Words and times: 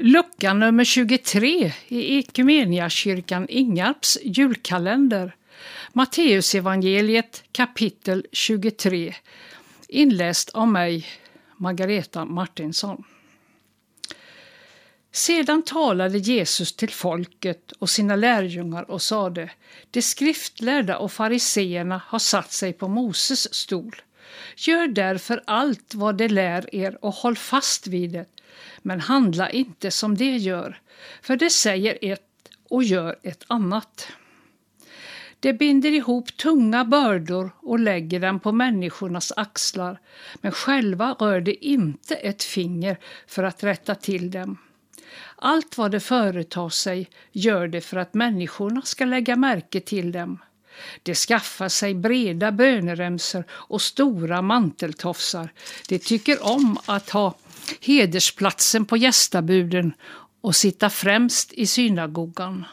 lucka 0.00 0.54
nummer 0.54 0.84
23 0.84 1.72
i 1.88 2.18
Ekumeniakyrkan 2.18 3.46
Ingarps 3.48 4.18
julkalender. 4.22 5.36
Matteusevangeliet 5.92 7.42
kapitel 7.52 8.26
23. 8.32 9.14
Inläst 9.88 10.50
av 10.50 10.68
mig, 10.68 11.06
Margareta 11.56 12.24
Martinsson. 12.24 13.04
Sedan 15.12 15.62
talade 15.62 16.18
Jesus 16.18 16.72
till 16.72 16.90
folket 16.90 17.72
och 17.72 17.90
sina 17.90 18.16
lärjungar 18.16 18.90
och 18.90 19.02
sade 19.02 19.50
De 19.90 20.02
skriftlärda 20.02 20.98
och 20.98 21.12
fariseerna 21.12 22.02
har 22.06 22.18
satt 22.18 22.52
sig 22.52 22.72
på 22.72 22.88
Moses 22.88 23.54
stol. 23.54 24.02
Gör 24.56 24.88
därför 24.88 25.42
allt 25.46 25.94
vad 25.94 26.16
de 26.16 26.28
lär 26.28 26.74
er 26.74 27.04
och 27.04 27.14
håll 27.14 27.36
fast 27.36 27.86
vid 27.86 28.10
det 28.10 28.26
men 28.82 29.00
handla 29.00 29.50
inte 29.50 29.90
som 29.90 30.16
de 30.16 30.36
gör, 30.36 30.80
för 31.22 31.36
de 31.36 31.50
säger 31.50 31.98
ett 32.00 32.22
och 32.68 32.84
gör 32.84 33.18
ett 33.22 33.44
annat. 33.46 34.08
De 35.40 35.52
binder 35.52 35.90
ihop 35.90 36.36
tunga 36.36 36.84
bördor 36.84 37.50
och 37.60 37.78
lägger 37.78 38.20
dem 38.20 38.40
på 38.40 38.52
människornas 38.52 39.32
axlar, 39.36 40.00
men 40.40 40.52
själva 40.52 41.12
rör 41.12 41.40
de 41.40 41.58
inte 41.60 42.14
ett 42.14 42.42
finger 42.42 42.98
för 43.26 43.42
att 43.42 43.64
rätta 43.64 43.94
till 43.94 44.30
dem. 44.30 44.58
Allt 45.36 45.78
vad 45.78 45.90
de 45.90 46.00
företar 46.00 46.68
sig 46.68 47.10
gör 47.32 47.68
de 47.68 47.80
för 47.80 47.96
att 47.96 48.14
människorna 48.14 48.82
ska 48.82 49.04
lägga 49.04 49.36
märke 49.36 49.80
till 49.80 50.12
dem. 50.12 50.38
De 51.02 51.14
skaffar 51.14 51.68
sig 51.68 51.94
breda 51.94 52.52
böneremsor 52.52 53.44
och 53.50 53.82
stora 53.82 54.42
manteltofsar. 54.42 55.52
De 55.88 55.98
tycker 55.98 56.46
om 56.46 56.78
att 56.86 57.10
ha 57.10 57.34
hedersplatsen 57.80 58.84
på 58.84 58.96
gästabuden 58.96 59.92
och 60.40 60.56
sitta 60.56 60.90
främst 60.90 61.52
i 61.52 61.66
synagogan. 61.66 62.64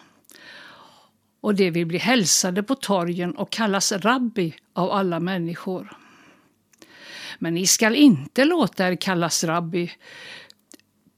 Och 1.41 1.55
de 1.55 1.71
vill 1.71 1.85
bli 1.85 1.97
hälsade 1.97 2.63
på 2.63 2.75
torgen 2.75 3.35
och 3.35 3.49
kallas 3.49 3.91
rabbi 3.91 4.53
av 4.73 4.91
alla 4.91 5.19
människor. 5.19 5.97
Men 7.39 7.53
ni 7.53 7.67
skall 7.67 7.95
inte 7.95 8.45
låta 8.45 8.87
er 8.87 8.95
kallas 8.95 9.43
rabbi, 9.43 9.91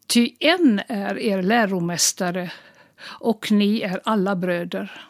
ty 0.07 0.31
en 0.39 0.81
är 0.87 1.19
er 1.19 1.41
läromästare 1.41 2.51
och 3.01 3.51
ni 3.51 3.81
är 3.81 4.01
alla 4.03 4.35
bröder. 4.35 5.01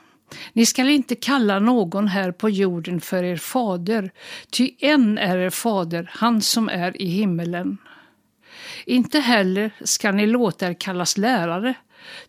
Ni 0.53 0.65
skall 0.65 0.89
inte 0.89 1.15
kalla 1.15 1.59
någon 1.59 2.07
här 2.07 2.31
på 2.31 2.49
jorden 2.49 3.01
för 3.01 3.23
er 3.23 3.37
fader, 3.37 4.11
ty 4.49 4.71
en 4.79 5.17
är 5.17 5.37
er 5.37 5.49
fader, 5.49 6.09
han 6.13 6.41
som 6.41 6.69
är 6.69 7.01
i 7.01 7.05
himmelen. 7.05 7.77
Inte 8.87 9.19
heller 9.19 9.71
ska 9.81 10.11
ni 10.11 10.27
låta 10.27 10.67
er 10.67 10.73
kallas 10.73 11.17
lärare, 11.17 11.73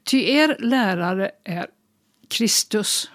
ty 0.04 0.18
er 0.18 0.56
lärare 0.58 1.30
är 1.44 1.66
Kristus. 2.28 3.10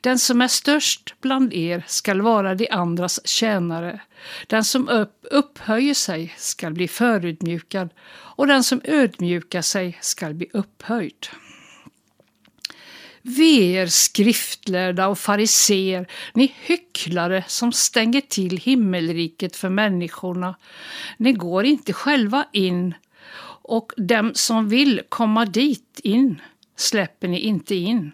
Den 0.00 0.18
som 0.18 0.40
är 0.40 0.48
störst 0.48 1.14
bland 1.20 1.54
er 1.54 1.84
skall 1.86 2.20
vara 2.20 2.54
de 2.54 2.68
andras 2.70 3.26
tjänare. 3.26 4.00
Den 4.46 4.64
som 4.64 4.88
upp, 4.88 5.26
upphöjer 5.30 5.94
sig 5.94 6.34
skall 6.38 6.72
bli 6.72 6.88
förödmjukad 6.88 7.90
och 8.10 8.46
den 8.46 8.64
som 8.64 8.80
ödmjukar 8.84 9.62
sig 9.62 9.98
skall 10.00 10.34
bli 10.34 10.50
upphöjd. 10.52 11.26
Ve 13.22 13.78
er 13.78 13.86
skriftlärda 13.86 15.08
och 15.08 15.18
fariser, 15.18 16.06
ni 16.34 16.52
hycklare 16.66 17.44
som 17.48 17.72
stänger 17.72 18.20
till 18.20 18.56
himmelriket 18.58 19.56
för 19.56 19.68
människorna. 19.68 20.56
Ni 21.16 21.32
går 21.32 21.64
inte 21.64 21.92
själva 21.92 22.46
in 22.52 22.94
och 23.64 23.92
dem 23.96 24.30
som 24.34 24.68
vill 24.68 25.00
komma 25.08 25.44
dit 25.44 26.00
in 26.02 26.40
släpper 26.76 27.28
ni 27.28 27.38
inte 27.40 27.74
in. 27.74 28.12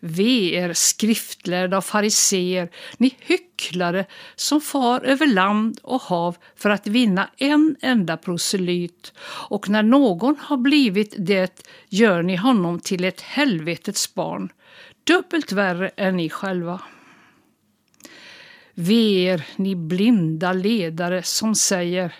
Ve 0.00 0.54
er 0.54 0.72
skriftlärda 0.72 1.78
och 1.78 1.84
fariseer, 1.84 2.68
ni 2.96 3.16
hycklare 3.20 4.06
som 4.36 4.60
far 4.60 5.00
över 5.00 5.26
land 5.26 5.78
och 5.82 6.02
hav 6.02 6.36
för 6.56 6.70
att 6.70 6.86
vinna 6.86 7.30
en 7.36 7.76
enda 7.80 8.16
proselyt, 8.16 9.12
och 9.48 9.68
när 9.68 9.82
någon 9.82 10.36
har 10.40 10.56
blivit 10.56 11.14
det 11.18 11.68
gör 11.88 12.22
ni 12.22 12.36
honom 12.36 12.80
till 12.80 13.04
ett 13.04 13.20
helvetets 13.20 14.14
barn, 14.14 14.52
dubbelt 15.04 15.52
värre 15.52 15.88
än 15.88 16.16
ni 16.16 16.30
själva. 16.30 16.80
Ve 18.74 19.24
er, 19.24 19.46
ni 19.56 19.76
blinda 19.76 20.52
ledare 20.52 21.22
som 21.22 21.54
säger 21.54 22.14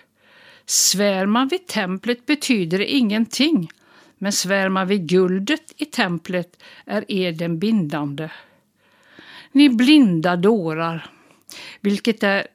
Svär 0.65 1.25
man 1.25 1.47
vid 1.47 1.67
templet 1.67 2.25
betyder 2.25 2.77
det 2.77 2.93
ingenting 2.93 3.69
men 4.17 4.31
svär 4.31 4.69
man 4.69 4.87
vid 4.87 5.07
guldet 5.07 5.73
i 5.77 5.85
templet 5.85 6.63
är 6.85 7.05
eden 7.07 7.59
bindande. 7.59 8.29
Ni 9.51 9.69
blinda 9.69 10.35
dårar, 10.35 11.09
vilket 11.81 12.23
är, 12.23 12.47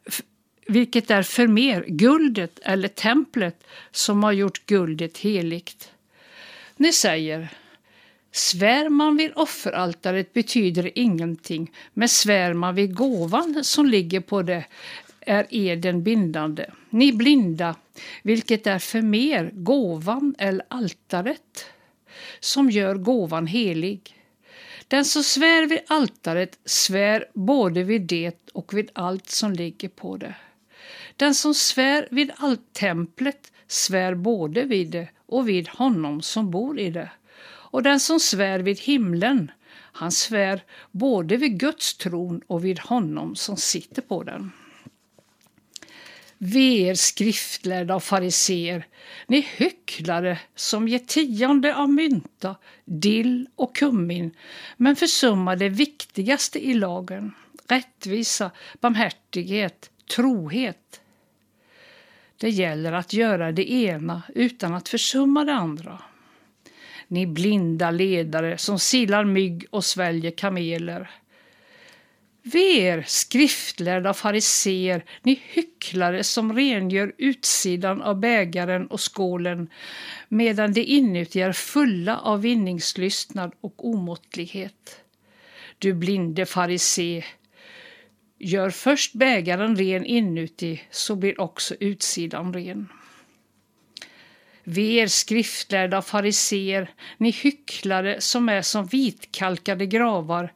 vilket 0.66 1.10
är 1.10 1.22
för 1.22 1.46
mer 1.46 1.84
guldet 1.88 2.58
eller 2.62 2.88
templet 2.88 3.64
som 3.90 4.22
har 4.22 4.32
gjort 4.32 4.66
guldet 4.66 5.18
heligt. 5.18 5.92
Ni 6.76 6.92
säger, 6.92 7.48
svär 8.32 8.88
man 8.88 9.16
vid 9.16 9.32
offeraltaret 9.34 10.32
betyder 10.32 10.82
det 10.82 11.00
ingenting, 11.00 11.72
men 11.94 12.08
svär 12.08 12.54
man 12.54 12.74
vid 12.74 12.94
gåvan 12.94 13.64
som 13.64 13.86
ligger 13.86 14.20
på 14.20 14.42
det 14.42 14.64
är 15.26 15.46
eden 15.50 16.02
bindande. 16.02 16.66
Ni 16.90 17.12
blinda, 17.12 17.76
vilket 18.22 18.66
är 18.66 18.78
för 18.78 19.02
mer 19.02 19.50
gåvan 19.54 20.34
eller 20.38 20.66
altaret 20.68 21.66
som 22.40 22.70
gör 22.70 22.94
gåvan 22.94 23.46
helig. 23.46 24.16
Den 24.88 25.04
som 25.04 25.22
svär 25.22 25.66
vid 25.66 25.80
altaret 25.86 26.58
svär 26.64 27.24
både 27.34 27.82
vid 27.82 28.02
det 28.02 28.50
och 28.52 28.74
vid 28.74 28.90
allt 28.92 29.30
som 29.30 29.52
ligger 29.52 29.88
på 29.88 30.16
det. 30.16 30.34
Den 31.16 31.34
som 31.34 31.54
svär 31.54 32.08
vid 32.10 32.30
allt 32.36 32.72
templet 32.72 33.52
svär 33.66 34.14
både 34.14 34.62
vid 34.64 34.90
det 34.90 35.08
och 35.26 35.48
vid 35.48 35.68
honom 35.68 36.22
som 36.22 36.50
bor 36.50 36.78
i 36.78 36.90
det. 36.90 37.10
Och 37.44 37.82
den 37.82 38.00
som 38.00 38.20
svär 38.20 38.58
vid 38.58 38.80
himlen, 38.80 39.50
han 39.92 40.12
svär 40.12 40.62
både 40.90 41.36
vid 41.36 41.60
Guds 41.60 41.96
tron 41.96 42.40
och 42.46 42.64
vid 42.64 42.78
honom 42.78 43.36
som 43.36 43.56
sitter 43.56 44.02
på 44.02 44.22
den. 44.22 44.50
Ve 46.44 46.88
er 46.88 46.94
skriftlärda 46.94 47.94
och 47.94 48.03
fariser, 48.03 48.86
ni 49.26 49.41
hycklare 49.41 50.38
som 50.54 50.88
ger 50.88 50.98
tionde 50.98 51.76
av 51.76 51.91
mynta, 51.91 52.56
dill 52.84 53.47
och 53.54 53.76
kummin 53.76 54.30
men 54.76 54.97
försummar 54.97 55.56
det 55.56 55.69
viktigaste 55.69 56.66
i 56.66 56.75
lagen, 56.75 57.32
rättvisa, 57.69 58.50
barmhärtighet, 58.81 59.91
trohet. 60.14 61.00
Det 62.36 62.50
gäller 62.50 62.92
att 62.92 63.12
göra 63.12 63.52
det 63.52 63.72
ena 63.72 64.22
utan 64.34 64.75
att 64.75 64.88
försumma 64.88 65.44
det 65.44 65.54
andra. 65.54 65.98
Ni 67.08 67.26
blinda 67.26 67.91
ledare 67.91 68.58
som 68.58 68.78
silar 68.78 69.25
mygg 69.25 69.64
och 69.70 69.84
sväljer 69.84 70.31
kameler. 70.31 71.10
Ve 72.44 72.62
er, 72.78 73.04
skriftlärda 73.06 74.14
fariser, 74.14 75.04
ni 75.22 75.41
hycklare 75.54 76.25
som 76.25 76.53
rengör 76.53 77.12
utsidan 77.19 78.03
av 78.03 78.20
bägaren 78.20 78.86
och 78.86 79.00
skålen 79.00 79.70
medan 80.28 80.72
de 80.72 80.81
inuti 80.81 81.41
är 81.41 81.52
fulla 81.52 82.19
av 82.19 82.42
vinningslystnad 82.42 83.52
och 83.60 83.88
omåttlighet. 83.88 85.00
Du 85.78 85.94
blinde 85.94 86.47
farise, 86.47 87.25
gör 88.38 88.70
först 88.70 89.12
bägaren 89.12 89.76
ren 89.76 90.04
inuti 90.04 90.81
så 90.91 91.16
blir 91.16 91.41
också 91.41 91.75
utsidan 91.81 92.54
ren. 92.54 92.88
Ve 94.64 94.82
er 94.82 95.06
skriftlärda 95.06 96.02
fariser, 96.02 96.90
ni 97.19 97.31
hycklare 97.31 98.20
som 98.20 98.49
är 98.49 98.62
som 98.62 98.87
vitkalkade 98.87 99.87
gravar 99.87 100.52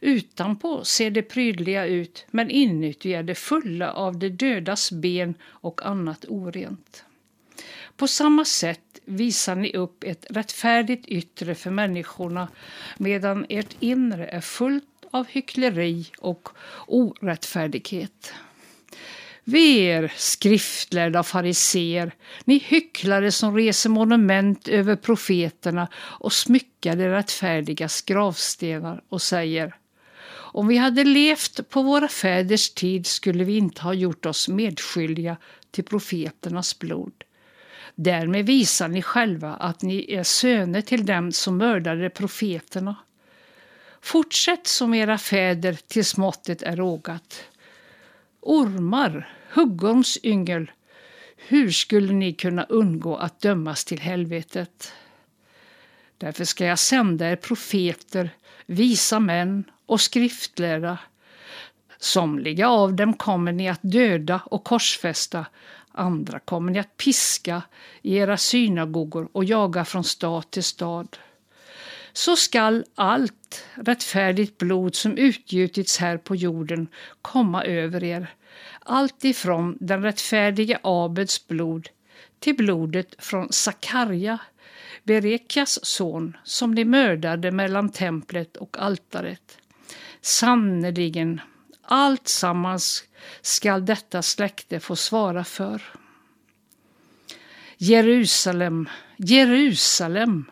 Utanpå 0.00 0.84
ser 0.84 1.10
det 1.10 1.22
prydliga 1.22 1.86
ut, 1.86 2.26
men 2.30 2.50
inuti 2.50 3.14
är 3.14 3.22
det 3.22 3.34
fulla 3.34 3.92
av 3.92 4.18
de 4.18 4.28
dödas 4.28 4.92
ben 4.92 5.34
och 5.44 5.86
annat 5.86 6.24
orent. 6.28 7.04
På 7.96 8.08
samma 8.08 8.44
sätt 8.44 9.00
visar 9.04 9.56
ni 9.56 9.72
upp 9.72 10.04
ett 10.04 10.26
rättfärdigt 10.30 11.06
yttre 11.06 11.54
för 11.54 11.70
människorna 11.70 12.48
medan 12.98 13.46
ert 13.48 13.76
inre 13.80 14.26
är 14.26 14.40
fullt 14.40 14.84
av 15.10 15.26
hyckleri 15.26 16.06
och 16.18 16.48
orättfärdighet. 16.86 18.32
Ve 19.44 19.78
er, 19.78 20.12
skriftlärda 20.16 21.22
fariser, 21.22 22.12
ni 22.44 22.58
hycklare 22.58 23.32
som 23.32 23.56
reser 23.56 23.90
monument 23.90 24.68
över 24.68 24.96
profeterna 24.96 25.88
och 25.94 26.32
smyckar 26.32 26.96
de 26.96 27.08
rättfärdigas 27.08 28.02
gravstenar 28.02 29.02
och 29.08 29.22
säger 29.22 29.74
om 30.52 30.66
vi 30.68 30.76
hade 30.76 31.04
levt 31.04 31.68
på 31.68 31.82
våra 31.82 32.08
fäders 32.08 32.70
tid 32.70 33.06
skulle 33.06 33.44
vi 33.44 33.56
inte 33.56 33.82
ha 33.82 33.94
gjort 33.94 34.26
oss 34.26 34.48
medskyldiga 34.48 35.36
till 35.70 35.84
profeternas 35.84 36.78
blod. 36.78 37.12
Därmed 37.94 38.46
visar 38.46 38.88
ni 38.88 39.02
själva 39.02 39.54
att 39.54 39.82
ni 39.82 40.14
är 40.14 40.22
söner 40.22 40.80
till 40.80 41.06
dem 41.06 41.32
som 41.32 41.56
mördade 41.56 42.10
profeterna. 42.10 42.96
Fortsätt 44.00 44.66
som 44.66 44.94
era 44.94 45.18
fäder 45.18 45.78
tills 45.86 46.16
måttet 46.16 46.62
är 46.62 46.76
rågat. 46.76 47.44
Ormar, 48.40 49.34
huggorms 49.52 50.18
yngel, 50.22 50.70
hur 51.36 51.70
skulle 51.70 52.12
ni 52.12 52.32
kunna 52.32 52.64
undgå 52.64 53.16
att 53.16 53.40
dömas 53.40 53.84
till 53.84 54.00
helvetet? 54.00 54.92
Därför 56.18 56.44
ska 56.44 56.64
jag 56.64 56.78
sända 56.78 57.30
er 57.30 57.36
profeter, 57.36 58.30
visa 58.66 59.20
män 59.20 59.64
och 59.86 60.00
skriftlärda. 60.00 60.98
Somliga 61.98 62.68
av 62.68 62.94
dem 62.94 63.14
kommer 63.14 63.52
ni 63.52 63.68
att 63.68 63.82
döda 63.82 64.40
och 64.46 64.64
korsfästa, 64.64 65.46
andra 65.92 66.38
kommer 66.38 66.72
ni 66.72 66.78
att 66.78 66.96
piska 66.96 67.62
i 68.02 68.16
era 68.16 68.36
synagogor 68.36 69.28
och 69.32 69.44
jaga 69.44 69.84
från 69.84 70.04
stad 70.04 70.50
till 70.50 70.64
stad. 70.64 71.16
Så 72.12 72.36
skall 72.36 72.84
allt 72.94 73.64
rättfärdigt 73.74 74.58
blod 74.58 74.94
som 74.94 75.16
utgjutits 75.16 75.98
här 75.98 76.16
på 76.16 76.36
jorden 76.36 76.88
komma 77.22 77.64
över 77.64 78.04
er, 78.04 78.34
allt 78.80 79.24
ifrån 79.24 79.76
den 79.80 80.02
rättfärdige 80.02 80.78
Abeds 80.82 81.48
blod 81.48 81.88
till 82.38 82.56
blodet 82.56 83.14
från 83.18 83.52
Sakarja, 83.52 84.38
Berekias 85.08 85.84
son, 85.84 86.36
som 86.44 86.74
de 86.74 86.84
mördade 86.84 87.50
mellan 87.50 87.88
templet 87.88 88.56
och 88.56 88.76
altaret. 88.78 89.58
Sannerligen, 90.20 91.40
allt 91.82 92.28
sammans 92.28 93.04
skall 93.40 93.86
detta 93.86 94.22
släkte 94.22 94.80
få 94.80 94.96
svara 94.96 95.44
för. 95.44 95.82
Jerusalem, 97.78 98.88
Jerusalem, 99.16 100.44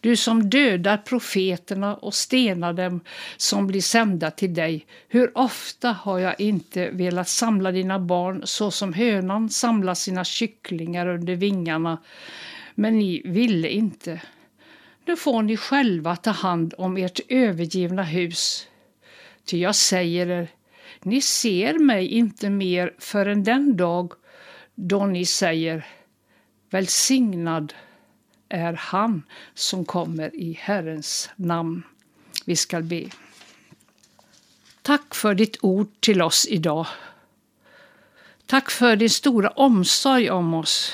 du 0.00 0.16
som 0.16 0.50
dödar 0.50 0.96
profeterna 0.96 1.94
och 1.96 2.14
stenar 2.14 2.72
dem 2.72 3.00
som 3.36 3.66
blir 3.66 3.80
sända 3.80 4.30
till 4.30 4.54
dig. 4.54 4.86
Hur 5.08 5.38
ofta 5.38 5.92
har 5.92 6.18
jag 6.18 6.40
inte 6.40 6.90
velat 6.90 7.28
samla 7.28 7.72
dina 7.72 7.98
barn 7.98 8.42
så 8.44 8.70
som 8.70 8.92
hönan 8.92 9.50
samlar 9.50 9.94
sina 9.94 10.24
kycklingar 10.24 11.06
under 11.06 11.34
vingarna, 11.36 11.98
men 12.74 12.98
ni 12.98 13.22
ville 13.24 13.68
inte. 13.68 14.22
Nu 15.04 15.16
får 15.16 15.42
ni 15.42 15.56
själva 15.56 16.16
ta 16.16 16.30
hand 16.30 16.74
om 16.78 16.96
ert 16.96 17.20
övergivna 17.28 18.02
hus. 18.02 18.68
Ty 19.44 19.58
jag 19.58 19.74
säger 19.74 20.26
er, 20.26 20.48
ni 21.02 21.20
ser 21.20 21.78
mig 21.78 22.08
inte 22.08 22.50
mer 22.50 22.94
förrän 22.98 23.44
den 23.44 23.76
dag 23.76 24.12
då 24.74 25.06
ni 25.06 25.26
säger 25.26 25.86
Välsignad 26.70 27.74
är 28.48 28.72
han 28.72 29.22
som 29.54 29.84
kommer 29.84 30.36
i 30.36 30.58
Herrens 30.60 31.30
namn. 31.36 31.82
Vi 32.44 32.56
skall 32.56 32.82
be. 32.82 33.08
Tack 34.82 35.14
för 35.14 35.34
ditt 35.34 35.56
ord 35.60 35.88
till 36.00 36.22
oss 36.22 36.46
idag. 36.50 36.86
Tack 38.46 38.70
för 38.70 38.96
din 38.96 39.10
stora 39.10 39.48
omsorg 39.48 40.30
om 40.30 40.54
oss 40.54 40.92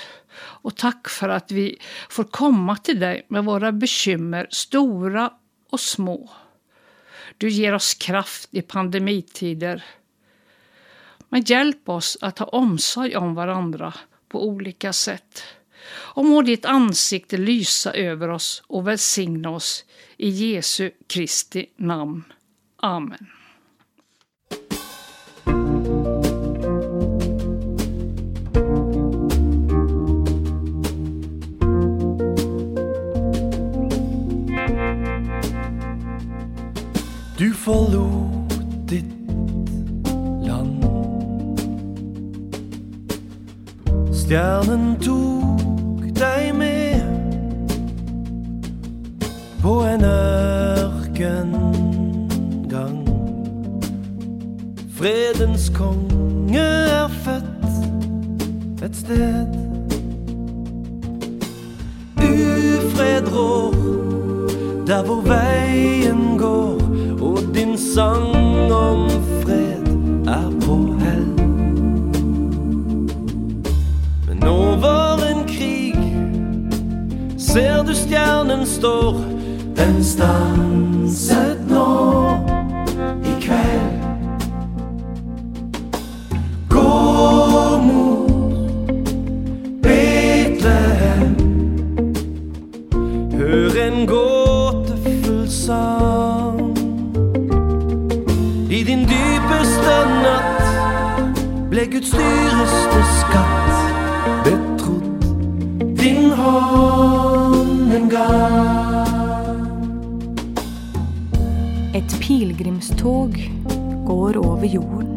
och 0.62 0.77
tack 0.77 1.09
för 1.09 1.29
att 1.29 1.53
vi 1.53 1.79
får 2.09 2.25
komma 2.25 2.77
till 2.77 3.01
dig 3.01 3.27
med 3.29 3.45
våra 3.45 3.73
bekymmer, 3.73 4.47
stora 4.51 5.33
och 5.71 5.81
små. 5.81 6.31
Du 7.39 7.49
ger 7.49 7.73
oss 7.73 7.95
kraft 7.95 8.49
i 8.53 8.62
pandemitider. 8.62 9.85
Men 11.29 11.43
hjälp 11.43 11.89
oss 11.89 12.19
att 12.21 12.39
ha 12.39 12.47
omsorg 12.47 13.17
om 13.17 13.35
varandra 13.35 13.95
på 14.29 14.49
olika 14.49 14.93
sätt. 14.93 15.43
Och 15.91 16.25
må 16.25 16.43
ditt 16.43 16.65
ansikte 16.65 17.37
lysa 17.37 17.93
över 17.93 18.29
oss 18.29 18.62
och 18.67 18.89
välsigna 18.89 19.51
oss 19.51 19.85
i 20.17 20.29
Jesu 20.29 20.91
Kristi 21.07 21.67
namn. 21.77 22.25
Amen. 22.77 23.27
Du 37.40 37.54
förlot 37.54 38.88
ditt 38.88 39.31
land. 40.46 40.84
Stjärnen 44.14 44.96
tog 45.00 46.14
dig 46.14 46.52
med 46.52 47.02
på 49.62 49.81
en 49.81 50.04
ökengang 50.04 51.06
Fredens 54.98 55.78
konge 55.78 56.60
är 56.60 57.08
fött 57.08 57.64
ett 58.82 58.96
sted. 58.96 59.56
Ufred 62.16 63.28
rår 63.32 63.75
där 64.87 65.04
vår 65.06 65.22
vägen 65.22 66.37
går 66.38 66.80
och 67.31 67.43
din 67.43 67.79
sång 67.79 68.73
om 68.73 69.09
fred 69.44 69.88
är 70.27 70.67
på 70.67 70.94
häll. 71.05 71.35
Men 74.27 74.43
över 74.43 75.27
en 75.31 75.44
krig 75.49 75.97
ser 77.38 77.85
du 77.85 77.94
stjärnen 77.94 78.67
står 78.67 79.15
den 79.75 80.05
stanset 80.05 81.59
når 81.69 82.30
Guds 102.00 102.12
dyraste 102.17 103.00
skatt 103.20 104.44
betrodd 104.44 105.25
din 106.00 106.31
hånd 106.32 107.93
en. 107.93 109.06
Ett 111.95 112.21
pilgrimståg 112.21 113.52
går 114.07 114.52
över 114.57 114.66
jorden. 114.66 115.16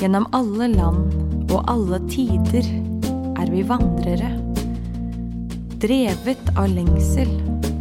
Genom 0.00 0.26
alla 0.32 0.66
land 0.66 1.52
och 1.52 1.70
alla 1.70 1.98
tider 1.98 2.64
är 3.38 3.50
vi 3.50 3.62
vandrare. 3.62 4.54
Drevet 5.80 6.58
av 6.58 6.68
längsel 6.68 7.28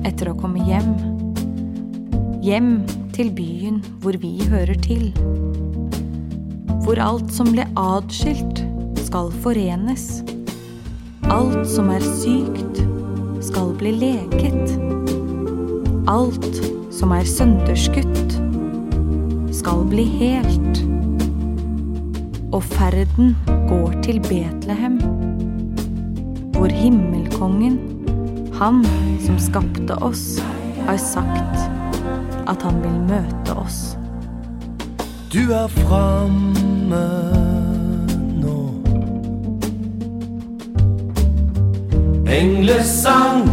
efter 0.06 0.26
att 0.26 0.42
komma 0.42 0.64
hem. 0.64 0.94
Hem 2.44 2.84
till 3.14 3.32
byn, 3.32 3.82
där 4.02 4.14
vi 4.14 4.44
hör 4.50 4.74
till. 4.74 5.14
Hvor 6.86 7.00
alt 7.02 7.32
som 7.34 7.48
ble 7.50 7.64
adskilt, 7.82 8.60
skal 9.08 9.32
forenes. 9.42 10.20
Alt 11.34 11.64
som 11.66 11.90
er 11.90 12.04
sykt, 12.06 12.84
skal 13.42 13.72
bli 13.80 13.96
leket. 14.04 14.76
Alt 16.06 16.62
som 16.94 17.16
er 17.18 17.26
sønderskutt, 17.26 18.38
skal 19.50 19.82
bli 19.90 20.06
helt. 20.20 20.84
Og 22.54 22.62
ferden 22.78 23.34
går 23.66 23.98
til 24.06 24.22
Betlehem, 24.30 25.02
hvor 26.54 26.70
himmelkongen, 26.70 27.82
han 28.62 28.86
som 29.26 29.42
skapte 29.42 29.98
oss, 30.06 30.38
har 30.86 31.02
sagt 31.02 31.70
at 32.46 32.62
han 32.62 32.84
vil 32.86 33.06
møte 33.10 33.58
oss. 33.58 33.96
Du 35.36 35.54
är 35.54 35.68
framme 35.68 37.08
nå. 38.42 38.72
Englesang 42.28 43.50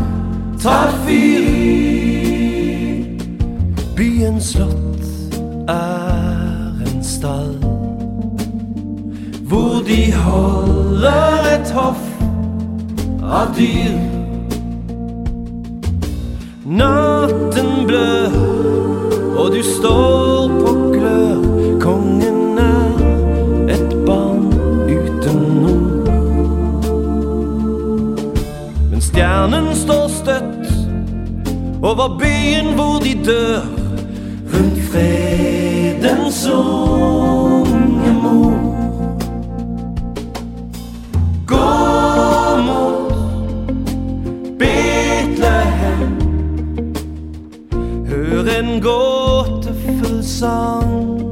tar 0.63 0.89
fyr. 1.07 1.43
Byens 3.97 4.51
slott 4.51 5.03
är 5.69 6.93
en 6.95 7.05
stall 7.05 7.59
hvor 9.49 9.83
de 9.87 10.13
holder 10.13 11.55
et 11.55 11.71
hoff 11.71 12.23
av 13.23 13.57
dyr. 13.57 13.99
Natten 16.65 17.87
blöder 17.87 18.63
og 19.37 19.53
du 19.53 19.63
står 19.63 20.42
over 31.83 32.19
byen 32.19 32.75
hvor 32.75 32.99
de 32.99 33.25
dør. 33.25 33.61
Rundt 34.55 34.83
fredens 34.93 36.47
unge 36.47 38.13
mor. 38.23 38.53
Gå 41.47 41.71
mot 42.67 43.15
Betlehem. 44.59 46.21
Hør 48.09 48.45
en 48.61 48.81
gåtefull 48.81 50.25
sang. 50.25 51.31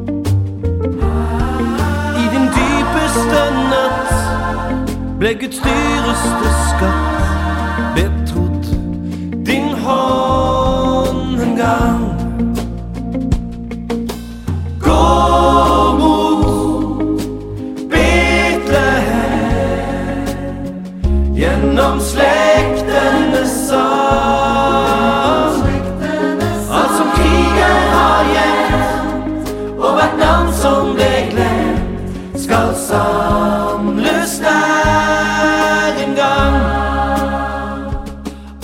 I 2.17 2.25
din 2.33 2.47
dypeste 2.57 3.43
natt 3.71 4.13
ble 5.19 5.35
Guds 5.35 5.59
dyreste 5.65 6.53
skatt 6.69 7.20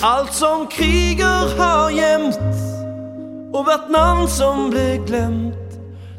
Allt 0.01 0.33
som 0.33 0.67
kriger 0.67 1.57
har 1.57 1.89
jämt 1.89 2.39
och 3.53 3.65
vart 3.65 3.89
namn 3.89 4.27
som 4.27 4.69
blev 4.69 5.05
glömt 5.05 5.55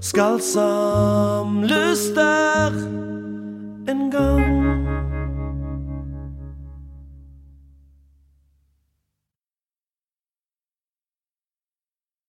skall 0.00 0.40
samlas 0.40 2.14
där 2.14 2.73
en 3.88 4.11
gång. 4.11 4.98